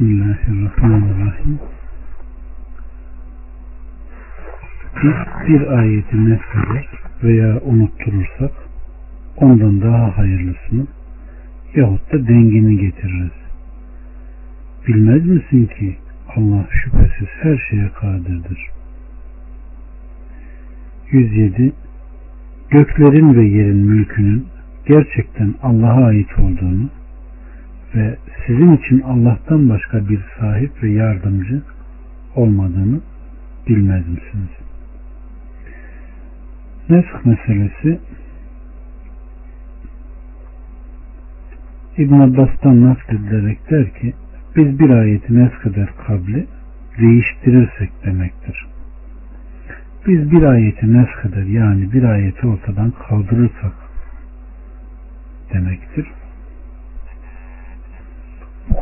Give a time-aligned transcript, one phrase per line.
[0.00, 1.58] Bismillahirrahmanirrahim.
[5.02, 6.88] Biz bir ayeti nefreder
[7.22, 8.52] veya unutturursak
[9.36, 10.86] ondan daha hayırlısını
[11.74, 13.32] yahut da dengini getiririz.
[14.88, 15.96] Bilmez misin ki
[16.36, 18.70] Allah şüphesiz her şeye kadirdir.
[21.10, 21.72] 107
[22.70, 24.46] Göklerin ve yerin mülkünün
[24.86, 26.88] gerçekten Allah'a ait olduğunu
[27.96, 28.16] ve
[28.46, 31.62] sizin için Allah'tan başka bir sahip ve yardımcı
[32.34, 33.00] olmadığını
[33.68, 34.50] bilmez misiniz?
[36.88, 38.00] Nesk meselesi
[41.98, 44.14] İbn Abbas'tan nakledilerek der ki
[44.56, 46.46] biz bir ayeti nesk eder kabli
[47.00, 48.66] değiştirirsek demektir.
[50.06, 53.72] Biz bir ayeti nesk eder yani bir ayeti ortadan kaldırırsak
[55.52, 56.06] demektir.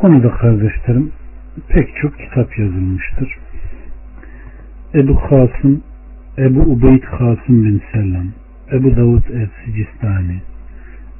[0.01, 1.11] Konuda kardeşlerim
[1.67, 3.37] pek çok kitap yazılmıştır.
[4.93, 5.83] Ebu Kasım,
[6.37, 8.27] Ebu Ubeyd Kasım bin Selam,
[8.71, 10.41] Ebu Davud el-Sicistani,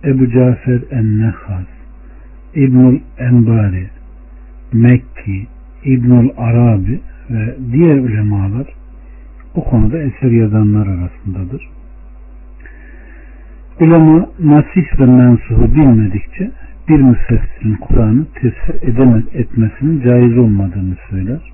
[0.03, 1.65] Ebu Cafer en-Nehas,
[2.55, 3.89] İbnül Enbari,
[4.73, 5.47] Mekki,
[5.83, 8.67] İbnül Arabi ve diğer ulemalar
[9.55, 11.69] bu konuda eser yazanlar arasındadır.
[13.79, 16.51] Ulema nasih ve mensuhu bilmedikçe
[16.89, 21.53] bir müfessirin Kur'an'ı tefsir edemez etmesinin caiz olmadığını söyler.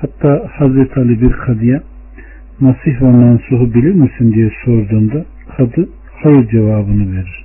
[0.00, 1.82] Hatta Hazreti Ali bir kadıya
[2.60, 5.24] nasih ve mensuhu bilir misin diye sorduğunda
[5.56, 5.88] kadı
[6.22, 7.44] hayır cevabını verir.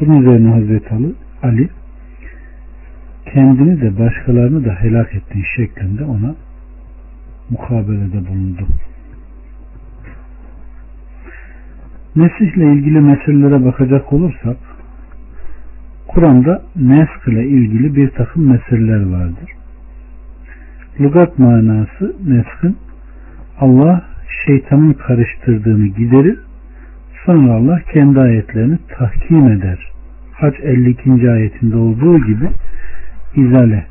[0.00, 1.68] Bunun üzerine Hazreti Ali, Ali
[3.32, 6.34] kendini de başkalarını da helak ettiği şeklinde ona
[7.50, 8.66] mukabelede bulundu.
[12.16, 14.56] Nesihle ilgili meselelere bakacak olursak
[16.14, 19.50] Kur'an'da nesk ile ilgili bir takım meseleler vardır.
[21.00, 22.76] Lugat manası neskin
[23.60, 24.04] Allah
[24.46, 26.38] şeytanın karıştırdığını giderir
[27.26, 29.78] sonra Allah kendi ayetlerini tahkim eder.
[30.32, 31.30] Hac 52.
[31.30, 32.48] ayetinde olduğu gibi
[33.36, 33.86] izale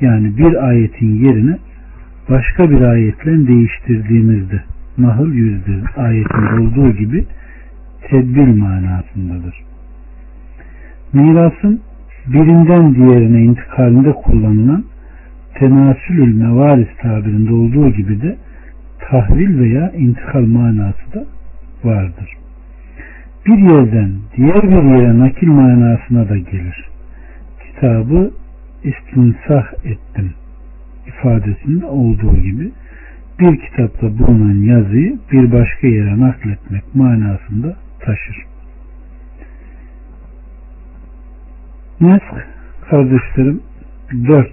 [0.00, 1.58] yani bir ayetin yerine
[2.30, 4.62] başka bir ayetle değiştirdiğimizde
[4.98, 7.24] Nahl 100'de ayetinde olduğu gibi
[8.10, 9.71] tedbir manasındadır.
[11.12, 11.80] Mirasın
[12.26, 14.84] birinden diğerine intikalinde kullanılan
[15.54, 18.36] tenasülül mevaris tabirinde olduğu gibi de
[19.00, 21.24] tahvil veya intikal manası da
[21.84, 22.36] vardır.
[23.46, 26.88] Bir yerden diğer bir yere nakil manasına da gelir.
[27.66, 28.30] Kitabı
[28.84, 30.32] istinsah ettim
[31.06, 32.70] ifadesinde olduğu gibi
[33.40, 38.51] bir kitapta bulunan yazıyı bir başka yere nakletmek manasında taşır.
[42.02, 42.46] Nesk
[42.90, 43.62] kardeşlerim
[44.28, 44.52] dört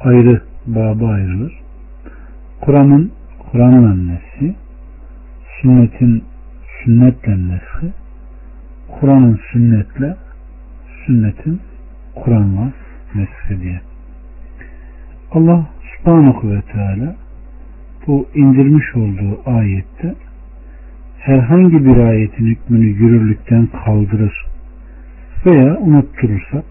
[0.00, 1.60] ayrı baba ayrılır.
[2.60, 4.54] Kur'an'ın Kur'an'ın annesi,
[5.60, 6.24] sünnetin
[6.84, 7.92] sünnetle neshi,
[9.00, 10.16] Kur'an'ın sünnetle,
[11.06, 11.60] sünnetin
[12.14, 12.72] Kur'an'la
[13.14, 13.80] neshi diye.
[15.30, 17.16] Allah subhanahu ve teala
[18.06, 20.14] bu indirmiş olduğu ayette
[21.22, 24.46] herhangi bir ayetin hükmünü yürürlükten kaldırır
[25.46, 26.64] veya unutturursak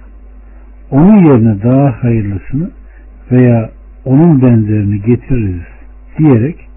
[0.92, 2.72] onun yerine daha hayırlısını
[3.32, 3.70] veya
[4.06, 5.64] onun benzerini getiririz
[6.18, 6.70] diyerek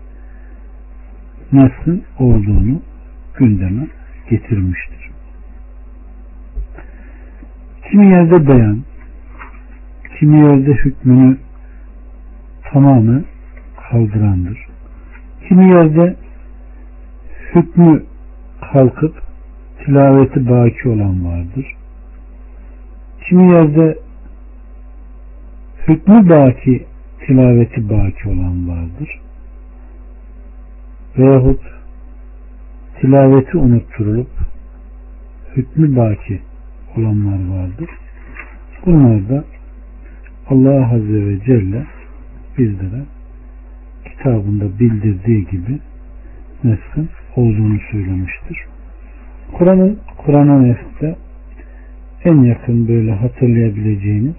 [1.53, 2.83] neslin olduğunu
[3.39, 3.87] gündeme
[4.31, 5.11] getirmiştir.
[7.91, 8.83] Kimi yerde beyan,
[10.19, 11.37] kimi yerde hükmünü
[12.73, 13.25] tamamen
[13.91, 14.67] kaldırandır.
[15.49, 16.17] Kimi yerde
[17.55, 18.03] hükmü
[18.73, 19.23] kalkıp
[19.85, 21.67] tilaveti baki olan vardır.
[23.29, 23.99] Kimi yerde
[25.89, 26.87] hükmü baki
[27.27, 29.21] tilaveti baki olan vardır.
[31.19, 31.61] Veyahut
[33.01, 34.31] tilaveti unutturulup
[35.57, 36.41] hükmü baki
[36.97, 37.91] olanlar vardır.
[38.87, 39.45] Bunlar da
[40.49, 41.87] Allah Azze ve Celle
[42.59, 43.05] bizlere
[44.05, 45.81] kitabında bildirdiği gibi
[46.65, 48.59] neskin olduğunu söylemiştir.
[49.53, 51.17] Kur'an'ın Kur'an'a nesde
[52.25, 54.35] en yakın böyle hatırlayabileceğiniz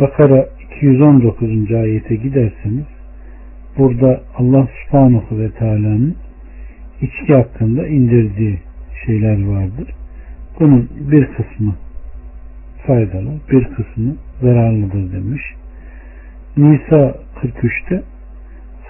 [0.00, 1.72] Bakara 219.
[1.72, 2.84] ayete giderseniz
[3.78, 6.16] burada Allah subhanahu ve teala'nın
[7.00, 8.58] içki hakkında indirdiği
[9.06, 9.90] şeyler vardır.
[10.60, 11.74] Bunun bir kısmı
[12.86, 15.42] faydalı, bir kısmı zararlıdır demiş.
[16.56, 18.02] Nisa 43'te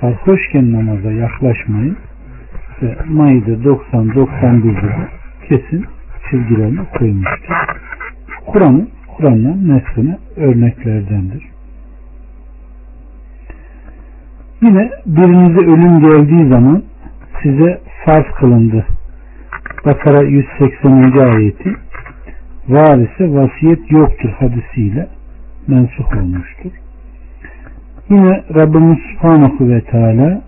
[0.01, 1.97] sarhoşken namaza yaklaşmayın
[2.83, 5.09] ve Maide 90-91'de
[5.49, 5.85] kesin
[6.31, 7.55] çizgilerini koymuştur.
[8.47, 11.45] Kur'an'ın Kur'an'la nesline örneklerdendir.
[14.63, 16.83] Yine birinize ölüm geldiği zaman
[17.43, 18.87] size farz kılındı.
[19.85, 20.93] Bakara 180.
[21.19, 21.75] ayeti
[22.69, 25.09] varise vasiyet yoktur hadisiyle
[25.69, 26.71] mensuh olmuştur.
[28.11, 30.43] Yine Rabbimiz Subhanahu ve Teala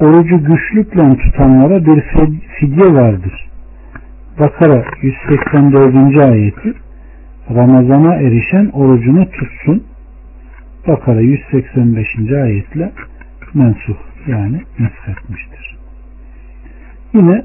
[0.00, 2.02] orucu güçlükle tutanlara bir
[2.58, 3.48] fidye vardır.
[4.40, 6.18] Bakara 184.
[6.18, 6.74] ayeti
[7.50, 9.84] Ramazana erişen orucunu tutsun.
[10.88, 12.06] Bakara 185.
[12.32, 12.92] ayetle
[13.54, 13.96] mensuh
[14.26, 15.76] yani neshetmiştir.
[17.14, 17.42] Yine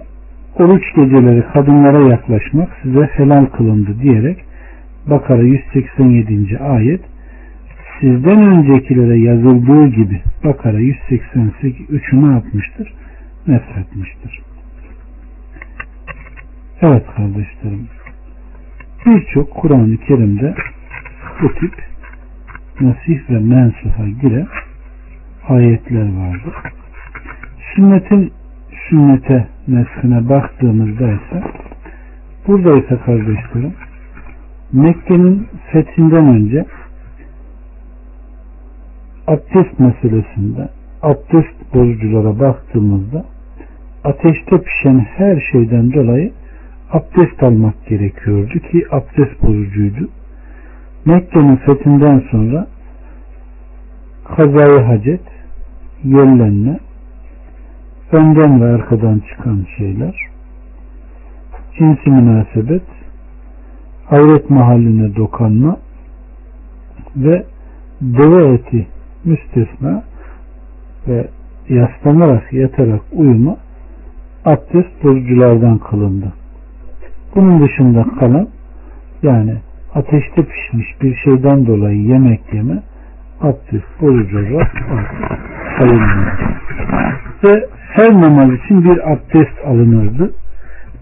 [0.56, 4.46] oruç geceleri kadınlara yaklaşmak size helal kılındı diyerek
[5.08, 6.60] Bakara 187.
[6.60, 7.02] ayet
[8.00, 12.94] sizden öncekilere yazıldığı gibi Bakara 188 3'ü ne yapmıştır?
[13.48, 14.42] Nesretmiştir.
[16.82, 17.88] Evet kardeşlerim.
[19.06, 20.56] Birçok Kur'an-ı Kerim'de
[21.42, 21.74] bu tip
[22.82, 24.48] nasih ve mensuha giren
[25.48, 26.54] ayetler vardır.
[27.76, 28.32] Sünnetin
[28.90, 31.44] sünnete neshine baktığımızda ise
[32.48, 33.74] burada ise kardeşlerim
[34.74, 36.66] Mekke'nin fethinden önce
[39.30, 40.70] abdest meselesinde
[41.02, 43.26] abdest bozuculara baktığımızda
[44.04, 46.32] ateşte pişen her şeyden dolayı
[46.92, 50.10] abdest almak gerekiyordu ki abdest bozucuydu.
[51.06, 52.68] Mekke'nin fethinden sonra
[54.38, 55.22] kazayı hacet,
[56.04, 56.80] yellenme,
[58.12, 60.16] önden ve arkadan çıkan şeyler,
[61.78, 62.84] cinsi münasebet,
[64.06, 65.78] hayret mahalline dokanma
[67.16, 67.46] ve
[68.02, 68.88] deve eti
[69.26, 70.04] müstesna
[71.08, 71.28] ve
[71.70, 73.58] yaslanarak yatarak uyuma
[74.46, 76.34] abdest bozuculardan kılındı.
[77.36, 78.48] Bunun dışında kalan
[79.24, 79.56] yani
[79.96, 82.84] ateşte pişmiş bir şeyden dolayı yemek yeme
[83.42, 84.72] abdest bozucu olarak
[85.78, 86.40] sayılmıyor.
[87.44, 90.34] Ve her namaz için bir abdest alınırdı.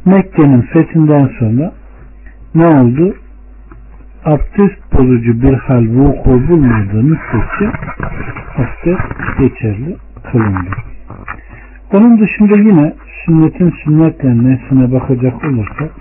[0.05, 1.73] Mekke'nin fethinden sonra
[2.55, 3.15] ne oldu?
[4.25, 7.71] Abdest bozucu bir hal vuku bulmadığı müddetçe
[8.57, 9.97] abdest geçerli
[10.31, 10.69] kılındı.
[11.93, 12.93] Onun dışında yine
[13.25, 15.91] sünnetin sünnetle nesline bakacak olursak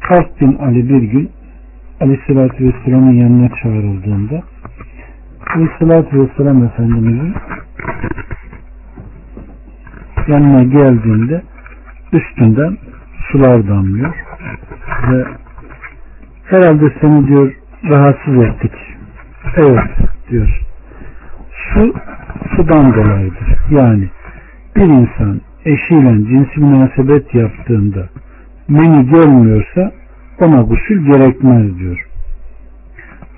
[0.00, 1.30] Kalk bin Ali bir gün
[2.00, 4.42] Aleyhisselatü Vesselam'ın yanına çağrıldığında
[5.54, 7.34] Aleyhisselatü Vesselam Efendimizin
[10.28, 11.42] yanına geldiğinde
[12.12, 12.76] üstünden
[13.32, 14.14] sular damlıyor
[15.10, 15.24] ve
[16.46, 17.54] herhalde seni diyor
[17.84, 18.72] rahatsız ettik.
[19.56, 19.90] Evet
[20.30, 20.60] diyor.
[21.74, 21.94] Su
[22.56, 23.58] sudan dolayıdır.
[23.70, 24.08] Yani
[24.76, 28.08] bir insan eşiyle cinsi münasebet yaptığında
[28.68, 29.92] meni gelmiyorsa
[30.40, 32.06] ona gusül gerekmez diyor.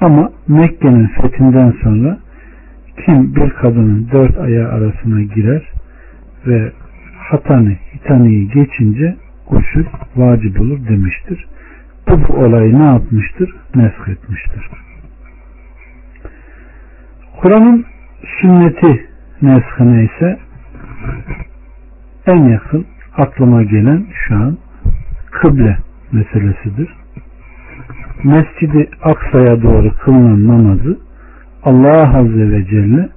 [0.01, 2.19] Ama Mekke'nin fethinden sonra
[3.05, 5.63] kim bir kadının dört ayağı arasına girer
[6.47, 6.73] ve
[7.19, 9.17] hatanı hitaniyi geçince
[9.51, 9.85] gusül
[10.17, 11.47] vacip olur demiştir.
[12.11, 13.55] Bu, olayı ne yapmıştır?
[13.75, 14.69] Nesk etmiştir.
[17.41, 17.87] Kur'an'ın
[18.41, 19.07] sünneti
[19.43, 20.39] neskine ise
[22.27, 24.59] en yakın aklıma gelen şu an
[25.31, 25.79] kıble
[26.13, 26.89] meselesidir.
[28.25, 30.99] Mescidi Aksa'ya doğru kılınan namazı
[31.63, 33.09] Allah Azze ve Celle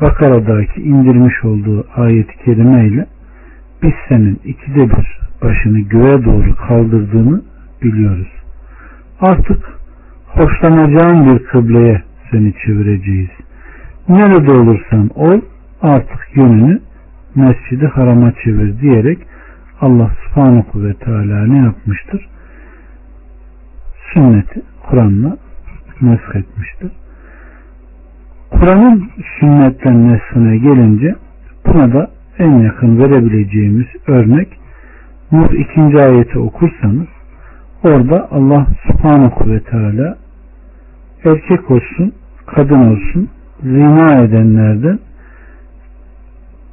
[0.00, 3.06] Bakara'daki indirmiş olduğu ayet-i kerime ile
[3.82, 7.42] biz senin ikide bir başını göğe doğru kaldırdığını
[7.82, 8.39] biliyoruz.
[9.20, 9.58] Artık
[10.26, 13.30] hoşlanacağın bir kıbleye seni çevireceğiz.
[14.08, 15.40] Nerede olursan ol
[15.82, 16.80] artık yönünü
[17.34, 19.18] mescidi harama çevir diyerek
[19.80, 22.28] Allah subhanahu ve teala ne yapmıştır?
[24.12, 25.36] Sünneti Kur'an'la
[26.00, 26.90] nesk etmiştir.
[28.50, 29.10] Kur'an'ın
[29.40, 31.14] sünnetten nesline gelince
[31.66, 34.48] buna da en yakın verebileceğimiz örnek
[35.32, 37.06] Nur ikinci ayeti okursanız
[37.84, 40.18] orada Allah subhanahu ve teala
[41.24, 42.12] erkek olsun
[42.46, 43.28] kadın olsun
[43.62, 44.98] zina edenlerden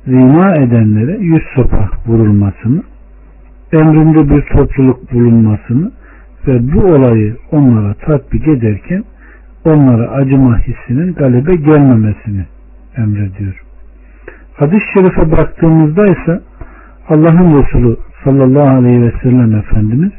[0.05, 2.83] zina edenlere yüz sopa vurulmasını
[3.73, 5.91] emrinde bir topluluk bulunmasını
[6.47, 9.03] ve bu olayı onlara tatbik ederken
[9.65, 12.45] onlara acıma hissinin galebe gelmemesini
[12.97, 13.63] emrediyor.
[14.53, 16.41] Hadis-i şerife baktığımızda ise
[17.09, 20.11] Allah'ın Resulü sallallahu aleyhi ve sellem Efendimiz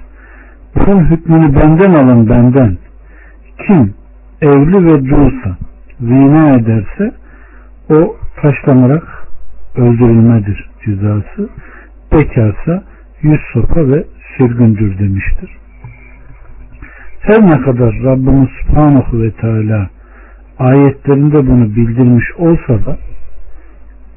[0.74, 2.78] bunun hükmünü benden alın benden
[3.66, 3.94] kim
[4.42, 5.56] evli ve dulsa
[6.00, 7.14] zina ederse
[7.90, 9.28] o taşlanarak
[9.76, 11.48] öldürülmedir cezası
[12.12, 12.84] bekarsa
[13.22, 14.04] yüz sopa ve
[14.36, 15.50] sürgündür demiştir.
[17.20, 19.90] Her ne kadar Rabbimiz Subhanahu ve Teala
[20.58, 22.98] ayetlerinde bunu bildirmiş olsa da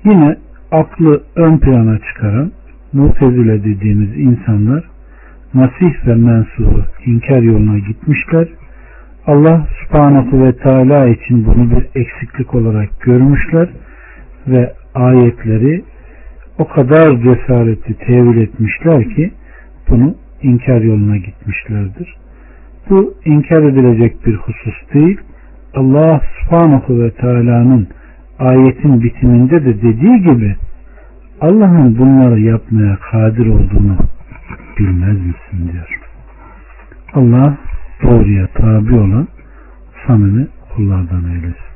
[0.06, 0.36] yine
[0.72, 2.52] aklı ön plana çıkaran
[2.94, 4.91] mutezile dediğimiz insanlar
[5.54, 8.48] Masih ve Mensuh'u inkar yoluna gitmişler.
[9.28, 13.70] Allah subhanahu ve teala için bunu bir eksiklik olarak görmüşler
[14.48, 15.84] ve ayetleri
[16.60, 19.32] o kadar cesaretli tevil etmişler ki
[19.90, 22.16] bunu inkar yoluna gitmişlerdir.
[22.90, 25.20] Bu inkar edilecek bir husus değil.
[25.74, 27.88] Allah subhanahu ve teala'nın
[28.40, 30.56] ayetin bitiminde de dediği gibi
[31.42, 33.98] Allah'ın bunları yapmaya kadir olduğunu
[34.80, 36.00] bilmez misin diyor.
[37.14, 37.58] Allah
[38.04, 39.28] doğruya tabi olan
[40.08, 41.71] samimi kullardan eylesin.